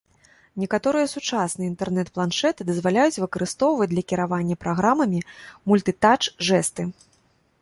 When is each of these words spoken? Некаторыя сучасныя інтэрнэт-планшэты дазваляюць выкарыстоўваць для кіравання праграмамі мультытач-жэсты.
Некаторыя 0.61 1.09
сучасныя 1.11 1.67
інтэрнэт-планшэты 1.71 2.61
дазваляюць 2.71 3.21
выкарыстоўваць 3.27 3.91
для 3.95 4.03
кіравання 4.13 4.55
праграмамі 4.67 5.19
мультытач-жэсты. 5.71 6.81